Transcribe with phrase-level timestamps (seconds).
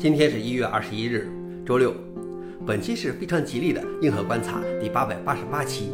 [0.00, 1.28] 今天是一月二十一日，
[1.66, 1.92] 周六。
[2.64, 5.90] 本期是非常吉利的硬核观察第八百八十八期，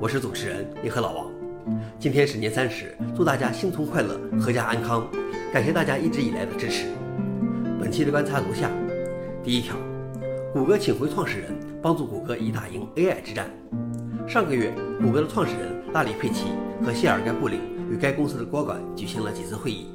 [0.00, 1.30] 我是主持人硬核老王。
[1.98, 5.06] 今天是年三十，祝大家新春快乐，阖家安康。
[5.52, 6.86] 感谢大家一直以来的支持。
[7.78, 8.70] 本期的观察如下：
[9.42, 9.76] 第一条，
[10.54, 13.50] 谷歌请回创始人，帮助谷歌以打赢 AI 之战。
[14.26, 14.72] 上个月，
[15.02, 16.46] 谷歌的创始人拉里·佩奇
[16.82, 19.88] 和谢尔盖·布林与该公司的高管举行了几次会议。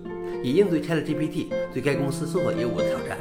[0.44, 3.18] 以应对 ChatGPT 对该公司搜索业务的挑战。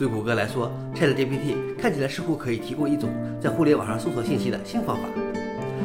[0.00, 5.02] 对谷歌来说，ChatGPT 看起来似乎可以提供一种在互联网上搜索信息的新方法。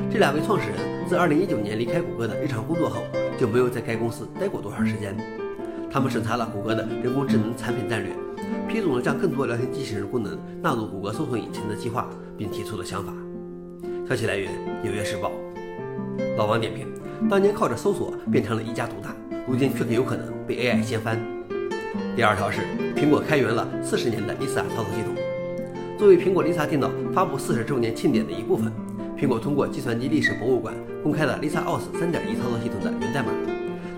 [0.09, 3.01] 这两位创始人自2019年离开谷歌的日常工作后，
[3.37, 5.13] 就没有在该公司待过多长时间。
[5.91, 8.13] 他们审查了谷歌的人工智能产品战略，
[8.69, 13.11] 批准了将更多聊天机器人功能纳入谷歌搜索引擎的计划，并提出了想法。
[14.07, 14.49] 消息来源：
[14.81, 15.29] 纽约时报。
[16.37, 16.87] 老王点评：
[17.29, 19.13] 当年靠着搜索变成了一家独大。
[19.45, 21.34] 如今却有可能被 AI 掀翻。
[22.15, 22.61] 第二条是，
[22.95, 25.13] 苹果开源了四十年的 Lisa 操作系统。
[25.97, 28.71] 作为苹果 Lisa 电脑发布四十周年庆典的一部分，
[29.17, 33.33] 苹果通过计算机历史博物馆公开了 Lisa OS 3.1操作系统的源代码。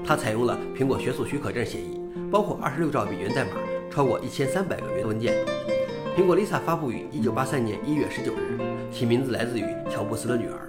[0.04, 2.02] 它采用了苹果学术许可证协议，
[2.32, 3.52] 包括二十六兆笔源代码，
[3.92, 5.36] 超过一千三百个源文件。
[6.18, 8.58] 苹果 Lisa 发布于一九八三年一月十九日，
[8.92, 10.68] 其名字来自于乔布斯的女儿。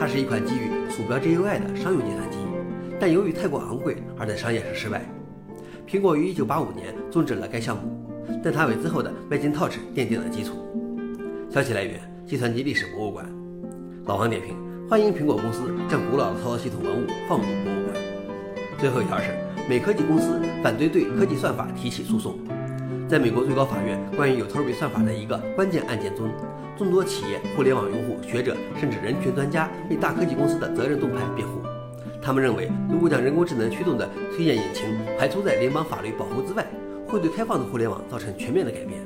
[0.00, 2.38] 它是一款基于鼠标 GUI 的商用计算机。
[2.98, 5.04] 但由于太过昂贵，而在商业上失败。
[5.88, 7.82] 苹果于1985年终止了该项目，
[8.44, 10.52] 但它为之后的 Macintosh 奠定了基础。
[11.48, 13.24] 消息来源：计算机历史博物馆。
[14.04, 14.54] 老王点评：
[14.86, 17.96] 欢迎苹果公司将古老的操作系统文物放入博物馆。
[18.78, 19.34] 最后一条是，
[19.66, 22.38] 美科技公司反对对科技算法提起诉讼。
[23.08, 26.28] 在美国最高法院关于有头比算法的一个关键案件中，
[26.76, 31.62] 众多企业、互联网用户、学者甚至人权专家为大科技公司的责任盾牌辩护。
[32.28, 34.84] 他们认为，如果将人工智能驱动的推荐引擎
[35.18, 36.62] 排除在联邦法律保护之外，
[37.06, 39.00] 会对开放的互联网造成全面的改变。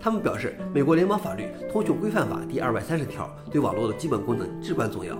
[0.00, 5.14] 他们表示，美国联邦法律《通讯规范法》第二百三十条对网络的基本功能至关重要。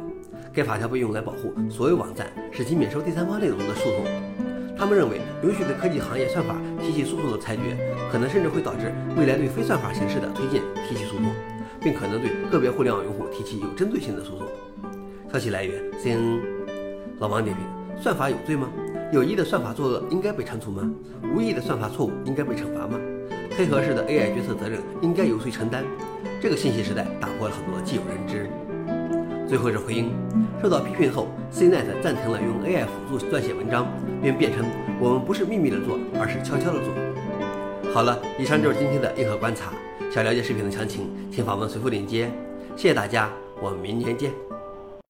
[0.51, 4.07] 该法条被用来保护所有网站，使其免受第三方内容的诉讼。
[4.75, 7.77] 他们认为，允许对科技行业算法提起诉讼的裁决，
[8.11, 11.27] 可能甚至会导致未来对非算法形式的推荐提起诉讼，
[11.83, 14.49] 并可能对个别互联网用户提起有针对性的诉讼。
[15.31, 16.62] 消息来源：CNN。
[17.23, 17.65] 老王点评：
[18.03, 18.69] 算法有罪吗？
[19.13, 20.91] 有意的算法作恶应该被惩处吗？
[21.33, 22.99] 无意的算法错误应该被惩罚吗？
[23.57, 25.85] 黑盒式的 AI 决策责任应该由谁承担？
[26.41, 28.51] 这个信息时代打破了很多既有认知。
[29.49, 30.11] 最后是回应：
[30.61, 33.87] 受到批评后，CNET 暂停了用 AI 辅助撰写文章，
[34.21, 34.65] 并辩称
[34.99, 37.95] 我们不是秘密的做，而是悄悄的做。
[37.95, 39.73] 好了，以上就是今天的硬核观察。
[40.11, 42.29] 想了解视频的详情，请访问随后链接。
[42.75, 43.31] 谢谢大家，
[43.63, 44.52] 我们明天见。